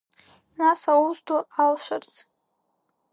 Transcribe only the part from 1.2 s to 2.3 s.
ду алшарц…